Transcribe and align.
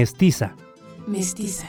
Mestiza. 0.00 0.54
Mestiza. 1.06 1.66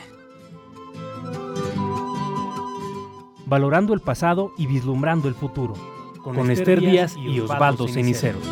Valorando 3.44 3.92
el 3.92 4.00
pasado 4.00 4.52
y 4.56 4.66
vislumbrando 4.66 5.28
el 5.28 5.34
futuro. 5.34 5.74
Con, 6.22 6.50
Esther 6.50 6.80
Díaz 6.80 7.14
y 7.18 7.40
Osvaldo 7.40 7.88
Ceniceros. 7.88 8.42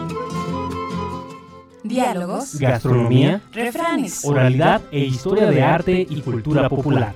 Diálogos, 1.82 2.58
Gastronomía, 2.58 3.40
refranes, 3.52 4.22
oralidad 4.22 4.82
e 4.92 5.00
historia 5.00 5.46
de 5.46 5.62
arte 5.62 6.06
y 6.10 6.20
cultura 6.20 6.68
popular. 6.68 7.14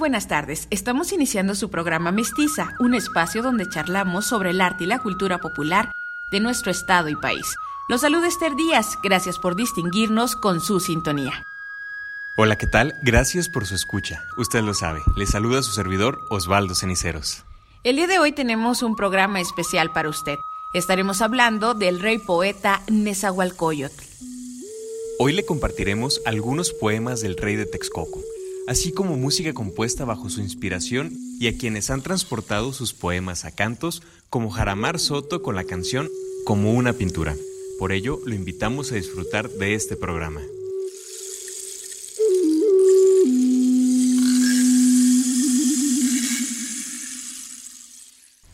Buenas 0.00 0.26
tardes. 0.26 0.66
Estamos 0.70 1.12
iniciando 1.12 1.54
su 1.54 1.70
programa 1.70 2.10
Mestiza, 2.10 2.74
un 2.80 2.94
espacio 2.94 3.42
donde 3.42 3.68
charlamos 3.68 4.26
sobre 4.26 4.50
el 4.50 4.60
arte 4.62 4.84
y 4.84 4.86
la 4.86 4.98
cultura 4.98 5.38
popular 5.38 5.92
de 6.32 6.40
nuestro 6.40 6.72
estado 6.72 7.10
y 7.10 7.16
país. 7.16 7.54
Los 7.88 8.00
saluda 8.00 8.26
Esther 8.26 8.56
Díaz. 8.56 8.98
Gracias 9.04 9.38
por 9.38 9.56
distinguirnos 9.56 10.36
con 10.36 10.60
su 10.60 10.80
sintonía. 10.80 11.44
Hola, 12.38 12.56
¿qué 12.56 12.66
tal? 12.66 12.94
Gracias 13.02 13.50
por 13.50 13.66
su 13.66 13.74
escucha. 13.74 14.24
Usted 14.38 14.62
lo 14.62 14.72
sabe. 14.72 15.02
Le 15.16 15.26
saluda 15.26 15.62
su 15.62 15.72
servidor 15.72 16.18
Osvaldo 16.30 16.74
Ceniceros. 16.74 17.44
El 17.84 17.96
día 17.96 18.06
de 18.06 18.18
hoy 18.18 18.32
tenemos 18.32 18.82
un 18.82 18.96
programa 18.96 19.40
especial 19.40 19.92
para 19.92 20.08
usted. 20.08 20.36
Estaremos 20.72 21.20
hablando 21.20 21.74
del 21.74 22.00
rey 22.00 22.18
poeta 22.18 22.80
Nezahualcóyotl. 22.88 24.02
Hoy 25.18 25.34
le 25.34 25.44
compartiremos 25.44 26.22
algunos 26.24 26.72
poemas 26.72 27.20
del 27.20 27.36
rey 27.36 27.56
de 27.56 27.66
Texcoco, 27.66 28.22
así 28.70 28.92
como 28.92 29.16
música 29.16 29.52
compuesta 29.52 30.04
bajo 30.04 30.30
su 30.30 30.40
inspiración 30.40 31.10
y 31.40 31.48
a 31.48 31.58
quienes 31.58 31.90
han 31.90 32.02
transportado 32.02 32.72
sus 32.72 32.94
poemas 32.94 33.44
a 33.44 33.50
cantos, 33.50 34.00
como 34.28 34.48
Jaramar 34.48 35.00
Soto 35.00 35.42
con 35.42 35.56
la 35.56 35.64
canción 35.64 36.08
Como 36.44 36.72
una 36.72 36.92
pintura. 36.92 37.34
Por 37.80 37.90
ello, 37.90 38.20
lo 38.24 38.32
invitamos 38.32 38.92
a 38.92 38.94
disfrutar 38.94 39.50
de 39.50 39.74
este 39.74 39.96
programa. 39.96 40.40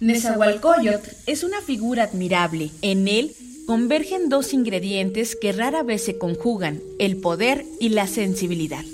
Nezahualcóyotl 0.00 1.10
es 1.26 1.44
una 1.44 1.60
figura 1.60 2.04
admirable. 2.04 2.70
En 2.80 3.06
él 3.06 3.36
convergen 3.66 4.30
dos 4.30 4.54
ingredientes 4.54 5.36
que 5.36 5.52
rara 5.52 5.82
vez 5.82 6.04
se 6.04 6.16
conjugan, 6.16 6.80
el 6.98 7.18
poder 7.18 7.66
y 7.80 7.90
la 7.90 8.06
sensibilidad. 8.06 8.84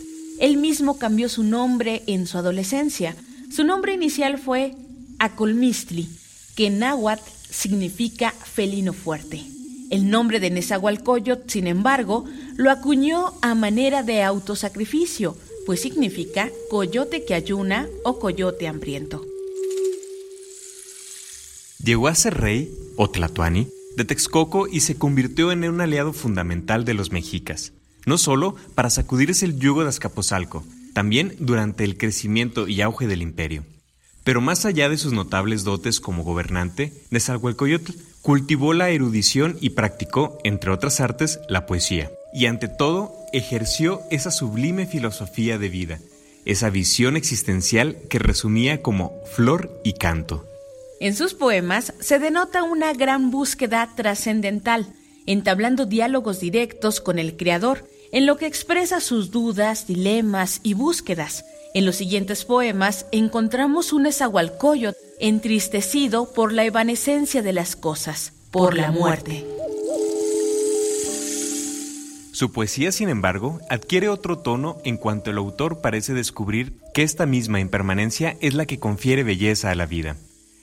Él 0.42 0.56
mismo 0.56 0.98
cambió 0.98 1.28
su 1.28 1.44
nombre 1.44 2.02
en 2.08 2.26
su 2.26 2.36
adolescencia. 2.36 3.14
Su 3.54 3.62
nombre 3.62 3.94
inicial 3.94 4.38
fue 4.38 4.74
Acolmistli, 5.20 6.08
que 6.56 6.66
en 6.66 6.80
náhuatl 6.80 7.22
significa 7.48 8.32
felino 8.32 8.92
fuerte. 8.92 9.40
El 9.90 10.10
nombre 10.10 10.40
de 10.40 10.50
Nezahualcóyotl, 10.50 11.48
sin 11.48 11.68
embargo, 11.68 12.24
lo 12.56 12.72
acuñó 12.72 13.34
a 13.40 13.54
manera 13.54 14.02
de 14.02 14.24
autosacrificio, 14.24 15.36
pues 15.64 15.80
significa 15.80 16.50
coyote 16.70 17.24
que 17.24 17.34
ayuna 17.34 17.86
o 18.02 18.18
coyote 18.18 18.66
hambriento. 18.66 19.24
Llegó 21.84 22.08
a 22.08 22.16
ser 22.16 22.34
rey, 22.34 22.68
o 22.96 23.08
Tlatuani, 23.08 23.68
de 23.96 24.04
Texcoco 24.04 24.66
y 24.66 24.80
se 24.80 24.96
convirtió 24.96 25.52
en 25.52 25.62
un 25.68 25.80
aliado 25.80 26.12
fundamental 26.12 26.84
de 26.84 26.94
los 26.94 27.12
mexicas, 27.12 27.72
no 28.06 28.18
solo 28.18 28.56
para 28.74 28.90
sacudirse 28.90 29.44
el 29.44 29.58
yugo 29.58 29.82
de 29.82 29.88
Azcapotzalco, 29.88 30.64
también 30.92 31.34
durante 31.38 31.84
el 31.84 31.96
crecimiento 31.96 32.68
y 32.68 32.80
auge 32.80 33.06
del 33.06 33.22
imperio. 33.22 33.64
Pero 34.24 34.40
más 34.40 34.64
allá 34.64 34.88
de 34.88 34.98
sus 34.98 35.12
notables 35.12 35.64
dotes 35.64 36.00
como 36.00 36.22
gobernante, 36.22 36.92
Nezahualcóyotl 37.10 37.92
cultivó 38.20 38.72
la 38.72 38.90
erudición 38.90 39.56
y 39.60 39.70
practicó, 39.70 40.38
entre 40.44 40.70
otras 40.70 41.00
artes, 41.00 41.40
la 41.48 41.66
poesía. 41.66 42.10
Y 42.32 42.46
ante 42.46 42.68
todo, 42.68 43.14
ejerció 43.32 44.00
esa 44.10 44.30
sublime 44.30 44.86
filosofía 44.86 45.58
de 45.58 45.68
vida, 45.68 45.98
esa 46.44 46.70
visión 46.70 47.16
existencial 47.16 47.96
que 48.08 48.18
resumía 48.18 48.80
como 48.80 49.12
flor 49.34 49.80
y 49.84 49.94
canto. 49.94 50.46
En 51.00 51.16
sus 51.16 51.34
poemas 51.34 51.92
se 51.98 52.20
denota 52.20 52.62
una 52.62 52.92
gran 52.92 53.32
búsqueda 53.32 53.90
trascendental, 53.96 54.86
entablando 55.26 55.84
diálogos 55.84 56.38
directos 56.38 57.00
con 57.00 57.18
el 57.18 57.36
Creador, 57.36 57.88
en 58.12 58.26
lo 58.26 58.36
que 58.36 58.46
expresa 58.46 59.00
sus 59.00 59.30
dudas, 59.30 59.86
dilemas 59.86 60.60
y 60.62 60.74
búsquedas. 60.74 61.44
En 61.74 61.86
los 61.86 61.96
siguientes 61.96 62.44
poemas 62.44 63.06
encontramos 63.10 63.92
un 63.94 64.06
Esahualcoyot 64.06 64.94
entristecido 65.18 66.32
por 66.32 66.52
la 66.52 66.64
evanescencia 66.64 67.42
de 67.42 67.54
las 67.54 67.74
cosas, 67.74 68.34
por 68.50 68.76
la 68.76 68.92
muerte. 68.92 69.46
Su 72.32 72.52
poesía, 72.52 72.92
sin 72.92 73.08
embargo, 73.08 73.60
adquiere 73.70 74.08
otro 74.08 74.38
tono 74.38 74.78
en 74.84 74.96
cuanto 74.96 75.30
el 75.30 75.38
autor 75.38 75.80
parece 75.80 76.12
descubrir 76.12 76.74
que 76.92 77.02
esta 77.02 77.24
misma 77.24 77.60
impermanencia 77.60 78.36
es 78.40 78.54
la 78.54 78.66
que 78.66 78.78
confiere 78.78 79.22
belleza 79.22 79.70
a 79.70 79.74
la 79.74 79.86
vida 79.86 80.16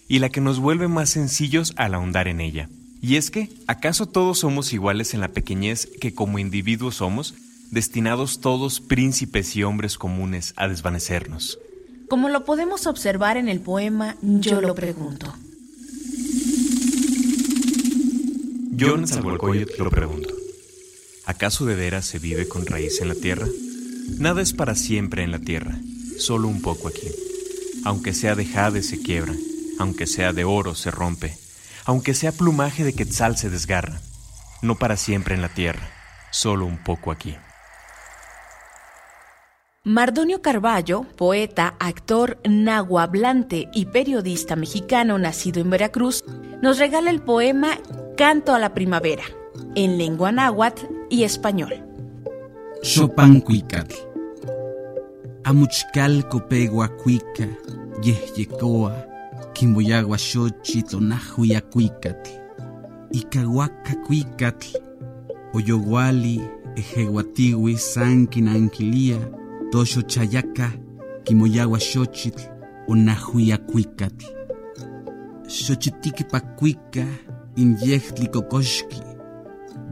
y 0.07 0.19
la 0.19 0.29
que 0.29 0.41
nos 0.41 0.59
vuelve 0.59 0.87
más 0.87 1.11
sencillos 1.11 1.73
al 1.77 1.93
ahondar 1.93 2.27
en 2.27 2.41
ella. 2.41 2.69
Y 3.01 3.15
es 3.15 3.31
que, 3.31 3.49
¿acaso 3.67 4.07
todos 4.07 4.39
somos 4.39 4.73
iguales 4.73 5.13
en 5.13 5.21
la 5.21 5.29
pequeñez 5.29 5.87
que 5.99 6.13
como 6.13 6.39
individuos 6.39 6.95
somos, 6.95 7.33
destinados 7.71 8.41
todos 8.41 8.81
príncipes 8.81 9.55
y 9.55 9.63
hombres 9.63 9.97
comunes 9.97 10.53
a 10.57 10.67
desvanecernos? 10.67 11.59
Como 12.09 12.27
lo 12.29 12.43
podemos 12.43 12.87
observar 12.87 13.37
en 13.37 13.47
el 13.47 13.61
poema 13.61 14.17
Yo 14.21 14.61
lo 14.61 14.75
pregunto. 14.75 15.33
Yo 18.71 18.95
en 18.95 19.07
Zahualcóyotl 19.07 19.83
lo 19.83 19.91
pregunto. 19.91 20.33
¿Acaso 21.25 21.65
de 21.65 21.75
veras 21.75 22.05
se 22.05 22.17
vive 22.17 22.47
con 22.47 22.65
raíz 22.65 23.01
en 23.01 23.09
la 23.09 23.15
tierra? 23.15 23.47
Nada 24.17 24.41
es 24.41 24.53
para 24.53 24.73
siempre 24.73 25.23
en 25.23 25.31
la 25.31 25.39
tierra, 25.39 25.79
solo 26.17 26.47
un 26.47 26.61
poco 26.61 26.87
aquí. 26.87 27.07
Aunque 27.83 28.13
sea 28.13 28.35
de 28.35 28.45
jade 28.45 28.81
se 28.81 28.99
quiebra, 28.99 29.35
aunque 29.77 30.07
sea 30.07 30.33
de 30.33 30.43
oro 30.43 30.75
se 30.75 30.91
rompe, 30.91 31.37
aunque 31.85 32.13
sea 32.13 32.31
plumaje 32.31 32.83
de 32.83 32.93
quetzal 32.93 33.37
se 33.37 33.49
desgarra, 33.49 33.99
no 34.61 34.75
para 34.75 34.97
siempre 34.97 35.35
en 35.35 35.41
la 35.41 35.49
tierra, 35.49 35.89
solo 36.31 36.65
un 36.65 36.77
poco 36.83 37.11
aquí. 37.11 37.35
Mardonio 39.85 40.41
Carballo, 40.41 41.03
poeta, 41.15 41.75
actor 41.79 42.39
nahuablante 42.47 43.69
y 43.73 43.85
periodista 43.85 44.55
mexicano 44.55 45.17
nacido 45.17 45.61
en 45.61 45.69
Veracruz, 45.69 46.23
nos 46.61 46.77
regala 46.79 47.09
el 47.09 47.21
poema 47.21 47.77
Canto 48.17 48.53
a 48.53 48.59
la 48.59 48.73
Primavera, 48.73 49.23
en 49.75 49.97
lengua 49.97 50.31
náhuatl 50.31 50.85
y 51.09 51.23
español. 51.23 51.85
Xopancuicatl. 52.83 53.95
Amuchcalco 55.45 56.47
peguacuica, 56.47 57.47
yehyecoa, 58.01 59.08
quimboyagua 59.59 60.17
xochitl 60.17 60.95
onahuiacuicatl. 60.95 62.31
Icahuaca 63.11 63.93
cuicatl, 64.05 64.77
oyoguali, 65.53 66.39
ejeguatiwi, 66.75 67.77
sanquinanquilia, 67.77 69.17
tosho 69.71 70.01
chayaca, 70.01 70.71
quimoyagua 71.25 71.79
xochitl, 71.79 72.43
onahuiacuicatl. 72.87 74.25
Xochitiquipacuica, 75.47 77.03
inyehtli 77.57 78.27
cocoxqui, 78.33 79.01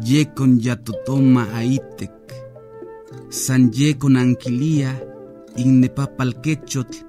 yecon 0.05 0.61
yatotoma 0.63 1.43
aitek, 1.53 2.31
san 3.29 3.71
yecon 3.73 4.15
anquilia, 4.15 4.95
innepapalquechotl, 5.57 7.03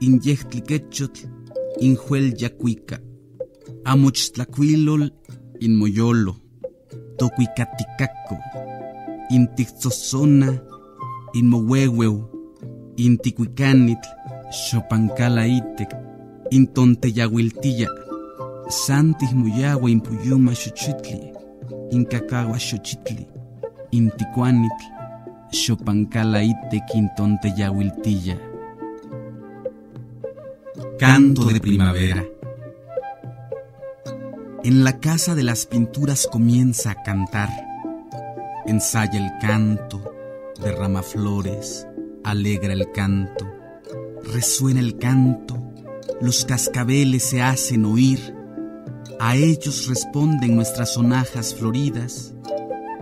inyehtliquechotl, 0.00 1.37
injuel 1.80 2.34
yacuica, 2.36 3.00
amochtlacuilol, 3.84 5.10
inmoyolo, 5.60 6.36
tocuicaticaco, 7.18 8.36
intixozona, 9.30 10.60
inmohuehueu, 11.34 12.24
inticuicanitl, 12.96 14.08
xopancalaitek, 14.50 15.90
intonteyahuiltilla, 16.50 17.88
santis 18.68 19.32
muyagua 19.32 19.90
impuyuma 19.90 20.52
xochitli, 20.54 21.32
incacagua 21.90 22.58
xochitli, 22.58 23.26
inticuanitl, 23.92 24.84
xopancalaitek, 25.52 26.94
intonteyahuiltilla. 26.94 28.47
Canto 30.98 31.44
de 31.44 31.60
primavera. 31.60 32.26
En 34.64 34.82
la 34.82 34.98
casa 34.98 35.36
de 35.36 35.44
las 35.44 35.64
pinturas 35.64 36.26
comienza 36.26 36.90
a 36.90 37.02
cantar. 37.04 37.50
Ensaya 38.66 39.16
el 39.24 39.30
canto, 39.40 40.12
derrama 40.60 41.04
flores, 41.04 41.86
alegra 42.24 42.72
el 42.72 42.90
canto, 42.90 43.46
resuena 44.24 44.80
el 44.80 44.98
canto, 44.98 45.62
los 46.20 46.44
cascabeles 46.44 47.22
se 47.22 47.42
hacen 47.42 47.84
oír, 47.84 48.34
a 49.20 49.36
ellos 49.36 49.86
responden 49.86 50.56
nuestras 50.56 50.94
sonajas 50.94 51.54
floridas, 51.54 52.34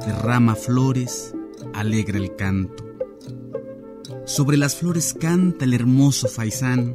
derrama 0.05 0.55
flores, 0.55 1.35
alegra 1.73 2.19
el 2.19 2.37
canto. 2.37 2.85
Sobre 4.27 4.59
las 4.59 4.77
flores 4.77 5.15
canta 5.15 5.65
el 5.65 5.73
hermoso 5.73 6.29
faisán, 6.29 6.95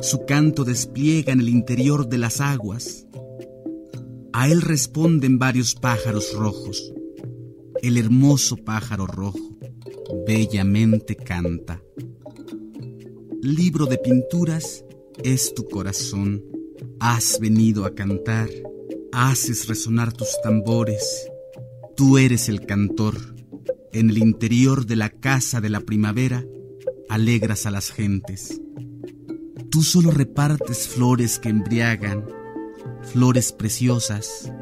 su 0.00 0.24
canto 0.26 0.64
despliega 0.64 1.32
en 1.32 1.40
el 1.40 1.48
interior 1.48 2.08
de 2.08 2.18
las 2.18 2.40
aguas, 2.40 3.06
a 4.32 4.48
él 4.48 4.62
responden 4.62 5.38
varios 5.38 5.74
pájaros 5.74 6.32
rojos, 6.34 6.92
el 7.82 7.96
hermoso 7.96 8.56
pájaro 8.56 9.06
rojo 9.06 9.56
bellamente 10.26 11.16
canta. 11.16 11.82
Libro 13.42 13.86
de 13.86 13.98
pinturas 13.98 14.84
es 15.22 15.54
tu 15.54 15.66
corazón. 15.68 16.44
Has 17.00 17.38
venido 17.40 17.84
a 17.84 17.94
cantar, 17.94 18.48
haces 19.12 19.68
resonar 19.68 20.12
tus 20.12 20.28
tambores. 20.42 21.28
Tú 21.96 22.18
eres 22.18 22.48
el 22.48 22.66
cantor. 22.66 23.16
En 23.92 24.10
el 24.10 24.18
interior 24.18 24.86
de 24.86 24.96
la 24.96 25.10
casa 25.10 25.60
de 25.60 25.70
la 25.70 25.80
primavera, 25.80 26.44
alegras 27.08 27.64
a 27.66 27.70
las 27.70 27.90
gentes. 27.90 28.60
Tú 29.70 29.82
solo 29.82 30.10
repartes 30.10 30.88
flores 30.88 31.38
que 31.38 31.50
embriagan, 31.50 32.24
flores 33.12 33.52
preciosas. 33.52 34.52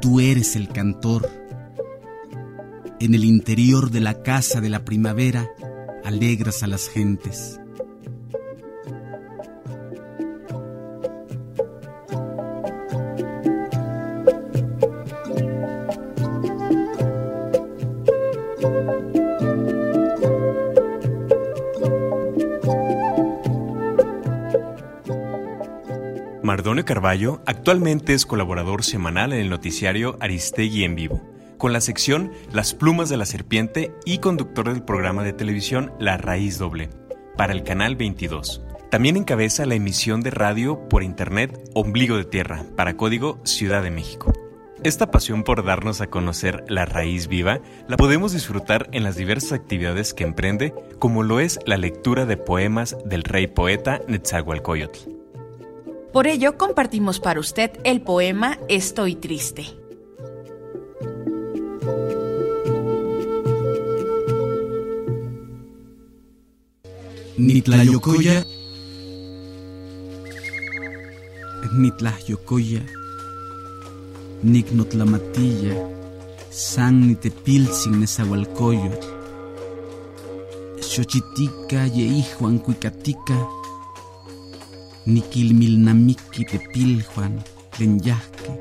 Tú 0.00 0.20
eres 0.20 0.56
el 0.56 0.68
cantor. 0.68 1.28
En 3.00 3.14
el 3.14 3.24
interior 3.24 3.90
de 3.90 4.00
la 4.00 4.22
casa 4.22 4.60
de 4.60 4.68
la 4.68 4.84
primavera, 4.84 5.50
alegras 6.04 6.62
a 6.62 6.66
las 6.66 6.88
gentes. 6.88 7.59
Mardonio 26.60 26.84
Carballo 26.84 27.40
actualmente 27.46 28.12
es 28.12 28.26
colaborador 28.26 28.84
semanal 28.84 29.32
en 29.32 29.40
el 29.40 29.48
noticiario 29.48 30.18
Aristegui 30.20 30.84
en 30.84 30.94
Vivo, 30.94 31.22
con 31.56 31.72
la 31.72 31.80
sección 31.80 32.32
Las 32.52 32.74
plumas 32.74 33.08
de 33.08 33.16
la 33.16 33.24
serpiente 33.24 33.94
y 34.04 34.18
conductor 34.18 34.70
del 34.70 34.82
programa 34.82 35.24
de 35.24 35.32
televisión 35.32 35.90
La 35.98 36.18
Raíz 36.18 36.58
Doble, 36.58 36.90
para 37.38 37.54
el 37.54 37.62
canal 37.62 37.96
22. 37.96 38.62
También 38.90 39.16
encabeza 39.16 39.64
la 39.64 39.74
emisión 39.74 40.20
de 40.20 40.32
radio 40.32 40.86
por 40.90 41.02
internet 41.02 41.58
Ombligo 41.72 42.18
de 42.18 42.26
Tierra, 42.26 42.62
para 42.76 42.94
código 42.94 43.40
Ciudad 43.44 43.82
de 43.82 43.90
México. 43.90 44.30
Esta 44.84 45.10
pasión 45.10 45.44
por 45.44 45.64
darnos 45.64 46.02
a 46.02 46.08
conocer 46.08 46.64
la 46.68 46.84
raíz 46.84 47.26
viva 47.26 47.60
la 47.88 47.96
podemos 47.96 48.34
disfrutar 48.34 48.90
en 48.92 49.02
las 49.02 49.16
diversas 49.16 49.54
actividades 49.54 50.12
que 50.12 50.24
emprende, 50.24 50.74
como 50.98 51.22
lo 51.22 51.40
es 51.40 51.58
la 51.64 51.78
lectura 51.78 52.26
de 52.26 52.36
poemas 52.36 52.98
del 53.06 53.22
rey 53.24 53.46
poeta 53.46 54.02
Netzahualcoyotl. 54.08 55.19
Por 56.12 56.26
ello 56.26 56.58
compartimos 56.58 57.20
para 57.20 57.38
usted 57.38 57.70
el 57.84 58.02
poema 58.02 58.58
Estoy 58.68 59.14
triste. 59.14 59.64
Nitlayokoya 67.38 68.44
Nitlayokoya 71.78 72.82
Nicnotlamatilla 74.42 75.74
San 76.50 77.06
Nitepilsin 77.06 78.00
Nezahualcoyot 78.00 79.04
Xochitica 80.80 81.86
Yeijuan 81.86 82.58
Cuicatica 82.58 83.59
Niquilmilnamiki 85.14 86.44
tepiljuan 86.50 87.34
tlen 87.72 88.00
yahki, 88.04 88.52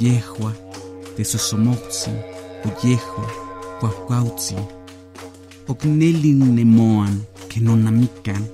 yehua 0.00 0.52
tesosomohtsin 1.16 2.16
o 2.66 2.68
yehua 2.86 3.30
kuahkuautsin. 3.80 4.64
Oknelin 5.68 6.42
nemoan 6.56 7.14
que 7.48 7.60
nonamikan, 7.60 8.44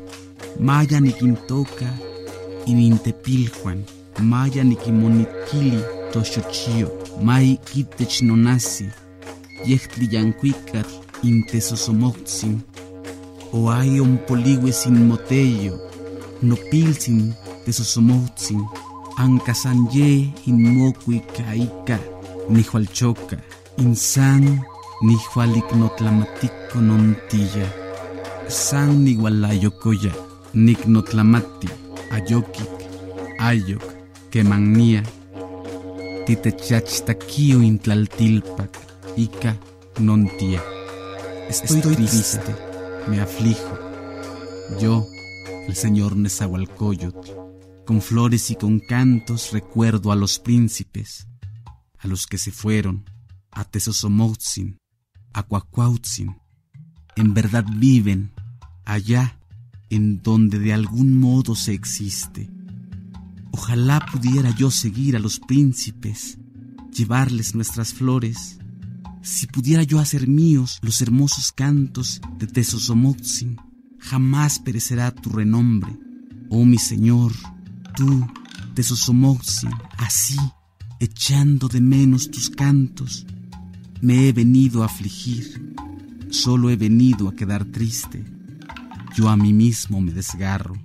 maya 0.60 1.00
nikintoka 1.00 1.88
inintepiljuan, 2.66 3.84
maya 4.20 4.64
nikimonitkili 4.64 5.80
toxochio, 6.12 6.88
mai 7.22 7.58
kitech 7.64 8.22
nonasi, 8.22 8.86
yehtli 9.66 10.08
yankuikatl 10.12 10.94
intesosomohtsin, 11.22 12.60
o 13.52 13.66
hay 13.70 14.00
un 14.00 14.18
poligue 14.18 14.72
sin 14.72 15.06
motello, 15.06 15.89
no 16.42 16.56
pilsin 16.70 17.34
tesosomotzin, 17.64 18.60
ancasanye 19.16 20.32
inmokui 20.46 21.20
kaika, 21.36 21.98
nihualchoca, 22.48 23.36
insan 23.78 24.60
nihualiknotlamatiko 25.02 26.80
nontilla, 26.80 27.66
san 28.48 29.04
nigualayocoya, 29.04 30.12
niknotlamati, 30.54 31.68
ayokik, 32.10 32.76
ayok, 33.38 33.84
kemania, 34.30 35.02
titechachtaquio 36.26 37.62
intlaltilpac, 37.62 38.72
ika 39.16 39.54
nontia. 40.00 40.60
Estoy, 41.48 41.78
Estoy 41.78 41.94
triste, 41.96 42.54
me 43.08 43.20
aflijo. 43.20 43.74
Yo, 44.80 45.06
el 45.66 45.74
señor 45.74 46.16
Nezahualcóyotl. 46.16 47.30
Con 47.86 48.00
flores 48.00 48.50
y 48.50 48.56
con 48.56 48.78
cantos 48.80 49.50
recuerdo 49.52 50.12
a 50.12 50.16
los 50.16 50.38
príncipes, 50.38 51.26
a 51.98 52.06
los 52.06 52.26
que 52.26 52.38
se 52.38 52.52
fueron, 52.52 53.04
a 53.50 53.64
Tezosomotzin, 53.64 54.78
a 55.32 55.42
Cuacuautzin. 55.42 56.36
En 57.16 57.34
verdad 57.34 57.64
viven 57.76 58.32
allá 58.84 59.38
en 59.88 60.22
donde 60.22 60.58
de 60.58 60.72
algún 60.72 61.18
modo 61.18 61.54
se 61.56 61.72
existe. 61.72 62.48
Ojalá 63.50 64.06
pudiera 64.12 64.50
yo 64.50 64.70
seguir 64.70 65.16
a 65.16 65.18
los 65.18 65.40
príncipes, 65.40 66.38
llevarles 66.92 67.54
nuestras 67.56 67.92
flores, 67.92 68.58
si 69.22 69.48
pudiera 69.48 69.82
yo 69.82 69.98
hacer 69.98 70.28
míos 70.28 70.78
los 70.82 71.02
hermosos 71.02 71.50
cantos 71.52 72.20
de 72.38 72.46
Tezosomotzin 72.46 73.69
jamás 74.00 74.58
perecerá 74.58 75.10
tu 75.10 75.30
renombre. 75.30 75.96
Oh 76.48 76.64
mi 76.64 76.78
Señor, 76.78 77.32
tú, 77.94 78.26
de 78.74 78.82
Sosomoxin, 78.82 79.70
así, 79.98 80.36
echando 80.98 81.68
de 81.68 81.80
menos 81.80 82.30
tus 82.30 82.50
cantos, 82.50 83.26
me 84.00 84.28
he 84.28 84.32
venido 84.32 84.82
a 84.82 84.86
afligir, 84.86 85.74
solo 86.30 86.70
he 86.70 86.76
venido 86.76 87.28
a 87.28 87.36
quedar 87.36 87.64
triste. 87.66 88.24
Yo 89.14 89.28
a 89.28 89.36
mí 89.36 89.52
mismo 89.52 90.00
me 90.00 90.12
desgarro. 90.12 90.76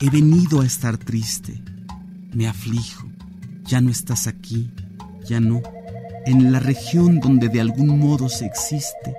He 0.00 0.10
venido 0.10 0.60
a 0.60 0.66
estar 0.66 0.98
triste, 0.98 1.62
me 2.34 2.48
aflijo, 2.48 3.08
ya 3.64 3.80
no 3.80 3.90
estás 3.90 4.26
aquí, 4.26 4.70
ya 5.26 5.38
no, 5.38 5.62
en 6.26 6.50
la 6.50 6.58
región 6.58 7.20
donde 7.20 7.48
de 7.48 7.60
algún 7.60 7.98
modo 7.98 8.28
se 8.28 8.46
existe 8.46 9.14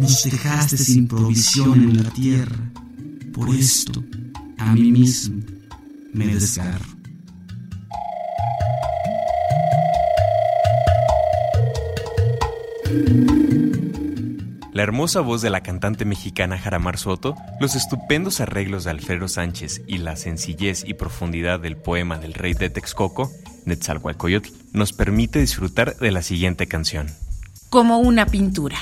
nos 0.00 0.24
dejaste 0.24 0.78
sin 0.78 1.06
provisión 1.06 1.74
en 1.74 2.02
la 2.02 2.10
tierra. 2.10 2.72
Por 3.34 3.54
esto, 3.54 4.02
a 4.56 4.72
mí 4.72 4.90
mismo 4.90 5.42
me 6.14 6.26
desgarro. 6.26 6.86
La 14.72 14.82
hermosa 14.82 15.20
voz 15.20 15.42
de 15.42 15.50
la 15.50 15.62
cantante 15.62 16.06
mexicana 16.06 16.56
Jaramar 16.56 16.96
Soto, 16.96 17.34
los 17.60 17.74
estupendos 17.74 18.40
arreglos 18.40 18.84
de 18.84 18.90
Alfredo 18.92 19.28
Sánchez 19.28 19.82
y 19.86 19.98
la 19.98 20.16
sencillez 20.16 20.82
y 20.86 20.94
profundidad 20.94 21.60
del 21.60 21.76
poema 21.76 22.18
del 22.18 22.32
rey 22.32 22.54
de 22.54 22.70
Texcoco, 22.70 23.30
Netzalhualcoyotl, 23.66 24.48
nos 24.72 24.94
permite 24.94 25.40
disfrutar 25.40 25.96
de 25.96 26.10
la 26.10 26.22
siguiente 26.22 26.66
canción. 26.66 27.08
Como 27.68 27.98
una 27.98 28.24
pintura. 28.24 28.78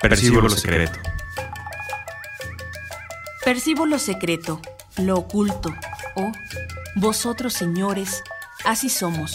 Percibo 0.00 0.40
lo 0.40 0.50
secreto. 0.50 0.98
Percibo 3.44 3.86
lo 3.86 3.98
secreto, 3.98 4.60
lo 4.98 5.16
oculto. 5.16 5.72
Oh, 6.16 6.32
vosotros 6.96 7.52
señores, 7.52 8.22
así 8.64 8.88
somos. 8.88 9.34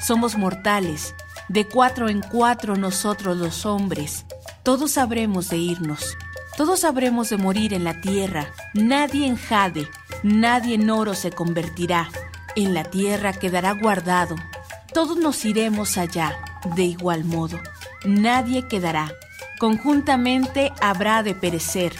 Somos 0.00 0.36
mortales. 0.36 1.14
De 1.48 1.66
cuatro 1.66 2.08
en 2.08 2.20
cuatro 2.20 2.76
nosotros 2.76 3.36
los 3.36 3.66
hombres. 3.66 4.24
Todos 4.62 4.92
sabremos 4.92 5.50
de 5.50 5.58
irnos. 5.58 6.16
Todos 6.56 6.80
sabremos 6.80 7.28
de 7.30 7.36
morir 7.36 7.74
en 7.74 7.84
la 7.84 8.00
tierra. 8.00 8.54
Nadie 8.72 9.26
en 9.26 9.36
jade, 9.36 9.88
nadie 10.22 10.76
en 10.76 10.88
oro 10.90 11.14
se 11.14 11.32
convertirá. 11.32 12.08
En 12.56 12.74
la 12.74 12.84
tierra 12.84 13.32
quedará 13.32 13.72
guardado. 13.72 14.36
Todos 14.92 15.16
nos 15.16 15.44
iremos 15.44 15.98
allá, 15.98 16.38
de 16.76 16.84
igual 16.84 17.24
modo. 17.24 17.58
Nadie 18.04 18.68
quedará 18.68 19.10
conjuntamente 19.58 20.72
habrá 20.80 21.22
de 21.22 21.34
perecer. 21.34 21.94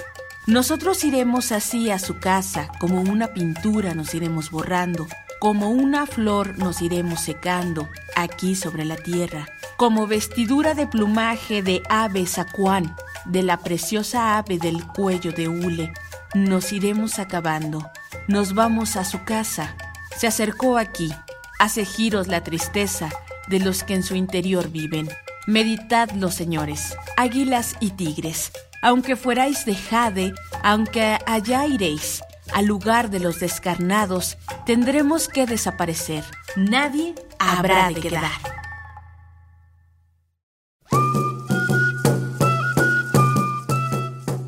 Nosotros 0.47 1.03
iremos 1.05 1.53
así 1.53 1.91
a 1.91 1.99
su 1.99 2.19
casa, 2.19 2.69
como 2.79 3.01
una 3.01 3.29
pintura 3.29 3.95
nos 3.95 4.15
iremos 4.15 4.51
borrando, 4.51 5.07
como 5.41 5.71
una 5.71 6.07
flor 6.07 6.59
nos 6.59 6.83
iremos 6.83 7.21
secando 7.21 7.89
aquí 8.17 8.55
sobre 8.55 8.85
la 8.85 8.97
tierra. 8.97 9.47
como 9.77 10.07
vestidura 10.07 10.75
de 10.75 10.87
plumaje 10.87 11.61
de 11.63 11.83
ave 11.89 12.27
sacuán, 12.27 12.95
de 13.25 13.43
la 13.43 13.57
preciosa 13.57 14.39
ave 14.39 14.59
del 14.59 14.87
cuello 14.87 15.33
de 15.33 15.49
hule, 15.49 15.93
nos 16.35 16.73
iremos 16.73 17.19
acabando. 17.19 17.91
Nos 18.29 18.55
vamos 18.55 18.97
a 18.97 19.05
su 19.05 19.25
casa. 19.25 19.75
Se 20.17 20.27
acercó 20.27 20.79
aquí. 20.79 21.13
Hace 21.59 21.85
giros 21.85 22.29
la 22.29 22.43
tristeza 22.43 23.11
de 23.49 23.61
los 23.61 23.85
que 23.85 23.95
en 23.95 24.03
su 24.03 24.15
interior 24.15 24.71
viven. 24.71 25.09
Meditadlo, 25.47 26.31
señores, 26.31 26.97
águilas 27.17 27.77
y 27.81 27.91
tigres. 27.91 28.53
Aunque 28.83 29.17
fuerais 29.17 29.65
de 29.65 29.75
Jade, 29.75 30.35
aunque 30.63 31.19
allá 31.27 31.67
iréis, 31.67 32.23
al 32.53 32.67
lugar 32.67 33.11
de 33.11 33.21
los 33.21 33.41
descarnados, 33.41 34.37
tendremos 34.67 35.29
que 35.29 35.47
desaparecer. 35.47 36.25
Nadie 36.57 37.15
habrá 37.39 37.89
de 37.89 38.01
quedar. 38.01 38.64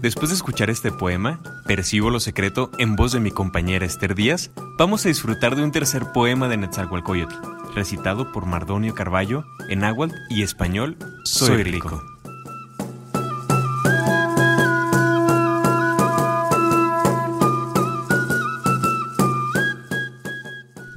Después 0.06 0.28
de 0.28 0.36
escuchar 0.36 0.70
este 0.70 0.92
poema, 0.92 1.40
Percibo 1.66 2.10
lo 2.10 2.20
secreto 2.20 2.70
en 2.78 2.94
voz 2.94 3.10
de 3.10 3.18
mi 3.18 3.32
compañera 3.32 3.84
Esther 3.84 4.14
Díaz, 4.14 4.52
vamos 4.78 5.04
a 5.04 5.08
disfrutar 5.08 5.56
de 5.56 5.64
un 5.64 5.72
tercer 5.72 6.12
poema 6.12 6.46
de 6.46 6.56
Nezahualcóyotl, 6.56 7.34
recitado 7.74 8.30
por 8.30 8.46
Mardonio 8.46 8.94
Carballo 8.94 9.44
en 9.68 9.80
náhuatl 9.80 10.14
y 10.30 10.42
español 10.44 10.96
Soy 11.24 11.64
rico. 11.64 12.00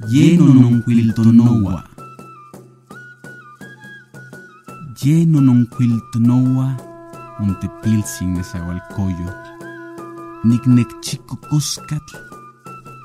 Lleno 0.08 0.54
non 0.54 0.84
quiltonowa. 0.86 1.84
Lleno 5.02 5.40
non 5.40 5.66
quiltonowa 5.66 6.89
Montepilsin 7.40 8.34
Nezahualcóyotl, 8.34 9.48
Nicnecchico 10.44 11.36
Cuscatl, 11.48 12.16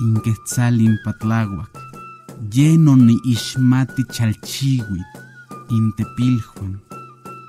Inquetzalin 0.02 0.98
Patlahuac, 1.06 1.71
lleno 2.52 2.95
ni 2.95 3.17
Ishmati 3.24 4.04
Chalchihuit, 4.12 5.12
Intepiljuan, 5.69 6.80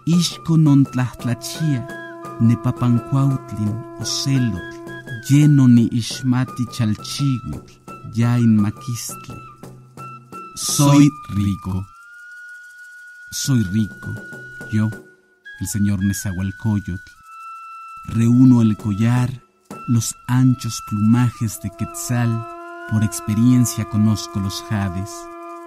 Ishko 0.06 0.56
non 0.56 0.84
tlachtlachia, 0.84 1.82
Nepapancuautlin 2.40 3.74
Ocelotl, 4.00 4.76
lleno 5.28 5.66
ni 5.66 5.88
Ishmati 5.90 6.66
Chalchihuit, 6.66 7.80
Yain 8.14 8.56
Maquistli. 8.62 9.34
Soy 10.54 11.10
rico. 11.34 11.84
Soy 13.30 13.62
rico, 13.72 14.14
yo 14.72 14.88
el 15.60 15.66
señor 15.66 16.02
Nezahualcóyotl. 16.02 17.10
Reúno 18.04 18.62
el 18.62 18.76
collar, 18.76 19.42
los 19.88 20.14
anchos 20.26 20.82
plumajes 20.88 21.60
de 21.62 21.70
Quetzal, 21.70 22.46
por 22.90 23.02
experiencia 23.02 23.84
conozco 23.88 24.40
los 24.40 24.62
jades, 24.68 25.10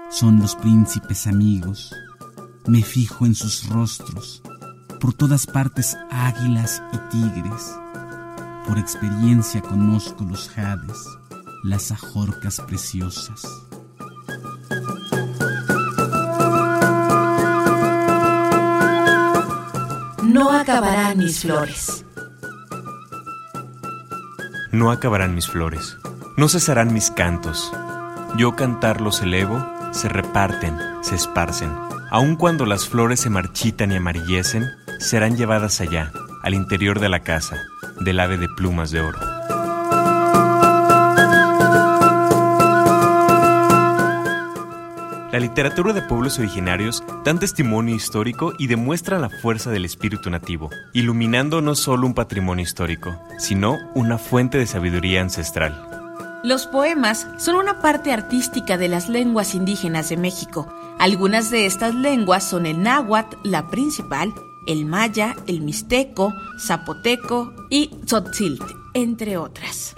son 0.09 0.39
los 0.39 0.55
príncipes 0.55 1.27
amigos. 1.27 1.93
Me 2.67 2.81
fijo 2.83 3.25
en 3.25 3.35
sus 3.35 3.67
rostros, 3.67 4.41
por 4.99 5.13
todas 5.13 5.45
partes 5.45 5.97
águilas 6.09 6.81
y 6.93 6.97
tigres. 7.09 7.75
Por 8.67 8.77
experiencia 8.77 9.61
conozco 9.61 10.23
los 10.23 10.49
jades, 10.49 10.97
las 11.63 11.91
ajorcas 11.91 12.61
preciosas. 12.67 13.68
No 20.39 20.53
acabarán 20.53 21.17
mis 21.17 21.41
flores. 21.41 22.05
No 24.71 24.89
acabarán 24.89 25.35
mis 25.35 25.47
flores, 25.47 25.97
no 26.37 26.47
cesarán 26.47 26.93
mis 26.93 27.11
cantos. 27.11 27.73
Yo 28.37 28.55
cantar 28.55 29.01
los 29.01 29.21
elevo, 29.21 29.61
se 29.91 30.07
reparten, 30.07 30.77
se 31.01 31.15
esparcen. 31.15 31.75
Aun 32.09 32.37
cuando 32.37 32.65
las 32.65 32.87
flores 32.87 33.19
se 33.19 33.29
marchitan 33.29 33.91
y 33.91 33.97
amarillecen, 33.97 34.65
serán 34.99 35.35
llevadas 35.35 35.81
allá, 35.81 36.09
al 36.41 36.53
interior 36.53 37.01
de 37.01 37.09
la 37.09 37.19
casa, 37.19 37.57
del 37.99 38.21
ave 38.21 38.37
de 38.37 38.47
plumas 38.47 38.91
de 38.91 39.01
oro. 39.01 39.19
La 45.39 45.45
literatura 45.45 45.93
de 45.93 46.01
pueblos 46.01 46.37
originarios 46.37 47.01
dan 47.23 47.39
testimonio 47.39 47.95
histórico 47.95 48.51
y 48.59 48.67
demuestra 48.67 49.19
la 49.19 49.29
fuerza 49.29 49.71
del 49.71 49.85
espíritu 49.85 50.29
nativo, 50.29 50.69
iluminando 50.91 51.61
no 51.61 51.75
solo 51.75 52.07
un 52.07 52.13
patrimonio 52.13 52.61
histórico, 52.61 53.15
sino 53.37 53.77
una 53.95 54.17
fuente 54.17 54.57
de 54.57 54.67
sabiduría 54.67 55.21
ancestral. 55.21 56.41
Los 56.43 56.67
poemas 56.67 57.25
son 57.37 57.55
una 57.55 57.79
parte 57.79 58.11
artística 58.11 58.77
de 58.77 58.89
las 58.89 59.07
lenguas 59.07 59.55
indígenas 59.55 60.09
de 60.09 60.17
México. 60.17 60.67
Algunas 60.99 61.49
de 61.51 61.65
estas 61.65 61.95
lenguas 61.95 62.43
son 62.43 62.65
el 62.65 62.83
náhuatl, 62.83 63.37
la 63.43 63.69
principal, 63.69 64.33
el 64.67 64.85
maya, 64.85 65.37
el 65.47 65.61
mixteco, 65.61 66.33
zapoteco 66.59 67.53
y 67.69 67.87
tzotzilt, 68.03 68.61
entre 68.93 69.37
otras. 69.37 69.95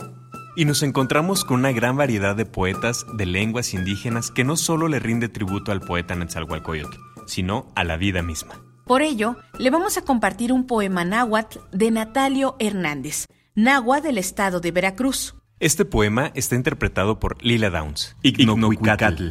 Y 0.55 0.65
nos 0.65 0.83
encontramos 0.83 1.45
con 1.45 1.59
una 1.59 1.71
gran 1.71 1.95
variedad 1.95 2.35
de 2.35 2.45
poetas 2.45 3.05
de 3.13 3.25
lenguas 3.25 3.73
indígenas 3.73 4.31
que 4.31 4.43
no 4.43 4.57
solo 4.57 4.89
le 4.89 4.99
rinde 4.99 5.29
tributo 5.29 5.71
al 5.71 5.79
poeta 5.79 6.13
Nezahualcóyotl, 6.15 6.97
sino 7.25 7.71
a 7.75 7.85
la 7.85 7.95
vida 7.95 8.21
misma. 8.21 8.61
Por 8.85 9.01
ello, 9.01 9.37
le 9.57 9.69
vamos 9.69 9.97
a 9.97 10.01
compartir 10.01 10.51
un 10.51 10.67
poema 10.67 11.05
náhuatl 11.05 11.59
de 11.71 11.91
Natalio 11.91 12.57
Hernández, 12.59 13.27
náhuatl 13.55 14.07
del 14.07 14.17
estado 14.17 14.59
de 14.59 14.71
Veracruz. 14.71 15.35
Este 15.61 15.85
poema 15.85 16.31
está 16.35 16.55
interpretado 16.55 17.19
por 17.19 17.41
Lila 17.41 17.69
Downs. 17.69 18.17
Ignocuicatl. 18.23 19.29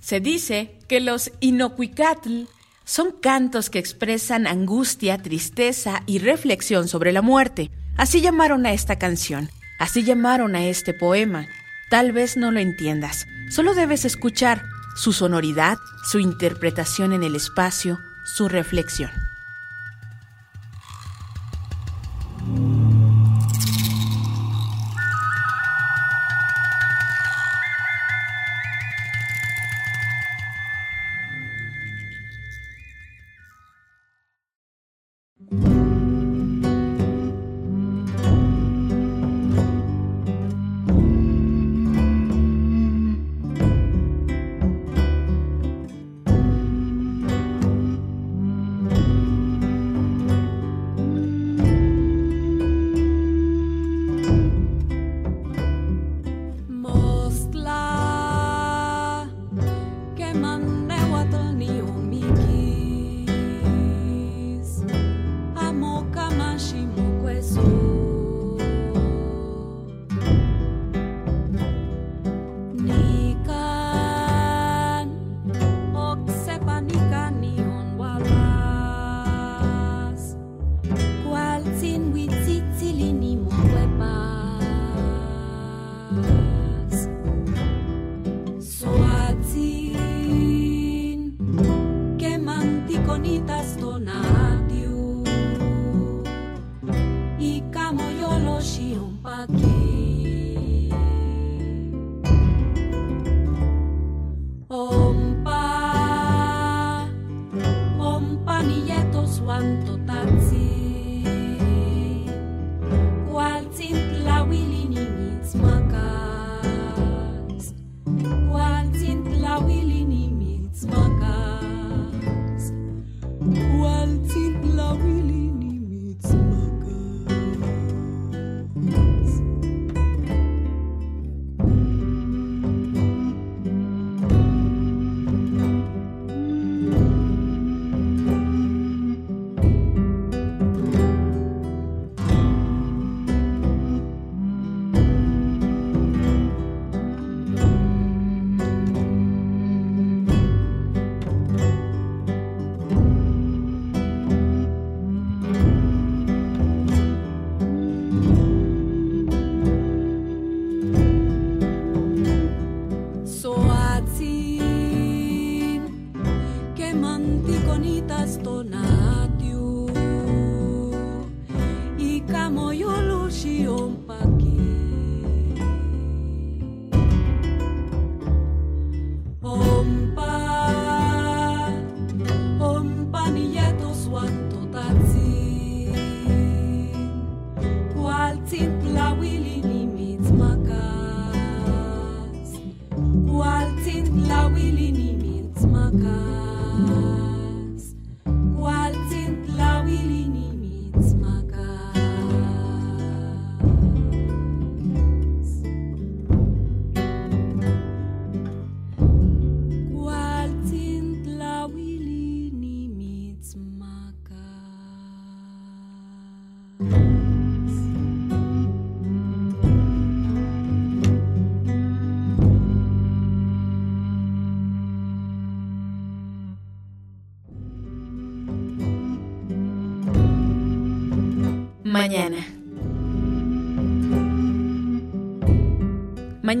Se 0.00 0.20
dice 0.20 0.76
que 0.88 1.00
los 1.00 1.30
Inocuicatl 1.40 2.42
son 2.84 3.12
cantos 3.12 3.70
que 3.70 3.78
expresan 3.78 4.46
angustia, 4.46 5.16
tristeza 5.18 6.02
y 6.06 6.18
reflexión 6.18 6.88
sobre 6.88 7.12
la 7.12 7.22
muerte. 7.22 7.70
Así 7.96 8.20
llamaron 8.20 8.66
a 8.66 8.72
esta 8.72 8.98
canción. 8.98 9.48
Así 9.82 10.04
llamaron 10.04 10.54
a 10.54 10.64
este 10.64 10.94
poema. 10.94 11.48
Tal 11.88 12.12
vez 12.12 12.36
no 12.36 12.52
lo 12.52 12.60
entiendas, 12.60 13.26
solo 13.50 13.74
debes 13.74 14.04
escuchar 14.04 14.62
su 14.94 15.12
sonoridad, 15.12 15.76
su 16.04 16.20
interpretación 16.20 17.12
en 17.12 17.24
el 17.24 17.34
espacio, 17.34 17.98
su 18.22 18.48
reflexión. 18.48 19.10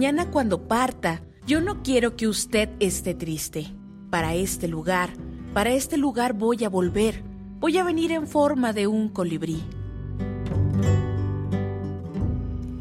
Mañana 0.02 0.32
cuando 0.32 0.66
parta, 0.66 1.22
yo 1.46 1.60
no 1.60 1.84
quiero 1.84 2.16
que 2.16 2.26
usted 2.26 2.70
esté 2.80 3.14
triste. 3.14 3.68
Para 4.10 4.34
este 4.34 4.66
lugar, 4.66 5.10
para 5.54 5.70
este 5.70 5.96
lugar 5.96 6.32
voy 6.32 6.64
a 6.64 6.68
volver. 6.68 7.22
Voy 7.60 7.78
a 7.78 7.84
venir 7.84 8.10
en 8.10 8.26
forma 8.26 8.72
de 8.72 8.88
un 8.88 9.10
colibrí. 9.10 9.62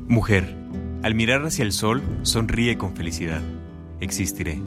Mujer, 0.08 0.56
al 1.04 1.14
mirar 1.14 1.46
hacia 1.46 1.64
el 1.64 1.74
sol, 1.74 2.02
sonríe 2.24 2.80
con 2.80 2.96
felicidad. 2.96 3.44
Existiré. 4.00 4.60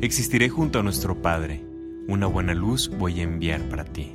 Existiré 0.00 0.48
junto 0.48 0.78
a 0.78 0.82
nuestro 0.82 1.20
Padre. 1.20 1.62
Una 2.08 2.26
buena 2.26 2.54
luz 2.54 2.90
voy 2.98 3.20
a 3.20 3.24
enviar 3.24 3.60
para 3.68 3.84
ti. 3.84 4.14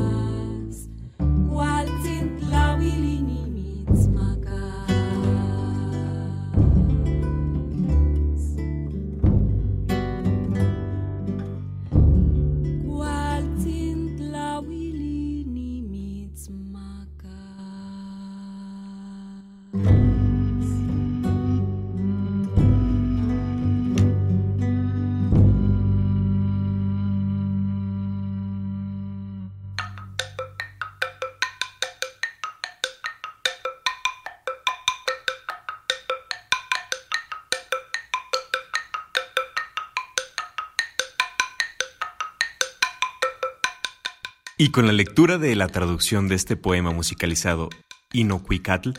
Y 44.61 44.69
con 44.69 44.85
la 44.85 44.93
lectura 44.93 45.39
de 45.39 45.55
la 45.55 45.67
traducción 45.69 46.27
de 46.27 46.35
este 46.35 46.55
poema 46.55 46.91
musicalizado 46.91 47.69
Inocuicatl, 48.13 48.91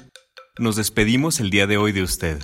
nos 0.58 0.74
despedimos 0.74 1.38
el 1.38 1.50
día 1.50 1.68
de 1.68 1.76
hoy 1.76 1.92
de 1.92 2.02
usted. 2.02 2.42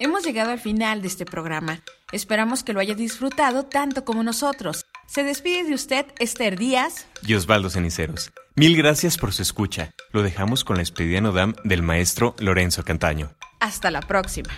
Hemos 0.00 0.24
llegado 0.24 0.50
al 0.50 0.58
final 0.58 1.02
de 1.02 1.06
este 1.06 1.24
programa. 1.24 1.82
Esperamos 2.10 2.64
que 2.64 2.72
lo 2.72 2.80
haya 2.80 2.96
disfrutado 2.96 3.62
tanto 3.66 4.04
como 4.04 4.24
nosotros. 4.24 4.86
Se 5.06 5.22
despide 5.22 5.62
de 5.62 5.74
usted 5.74 6.06
Esther 6.18 6.58
Díaz 6.58 7.06
y 7.24 7.34
Osvaldo 7.34 7.70
Ceniceros. 7.70 8.32
Mil 8.56 8.76
gracias 8.76 9.16
por 9.16 9.32
su 9.32 9.42
escucha. 9.42 9.92
Lo 10.10 10.24
dejamos 10.24 10.64
con 10.64 10.78
la 10.78 10.80
despedida 10.80 11.20
Nodam 11.20 11.54
del 11.62 11.82
maestro 11.82 12.34
Lorenzo 12.40 12.82
Cantaño. 12.82 13.30
Hasta 13.60 13.92
la 13.92 14.00
próxima. 14.00 14.50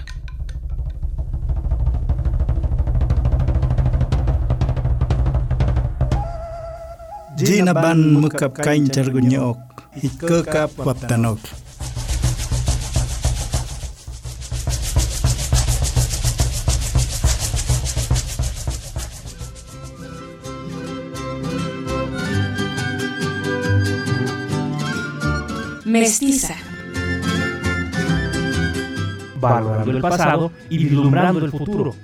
Jinaban 7.37 8.16
mukap 8.16 8.57
kain 8.64 8.88
tergunyok, 8.88 9.61
hitkekap 9.92 10.72
waptanok. 10.81 11.38
Mestiza. 25.85 26.57
Valorando 29.37 29.90
el 29.92 30.01
pasado 30.01 30.53
y 30.70 30.79
vislumbrando 30.79 31.44
el 31.44 31.51
futuro. 31.53 31.94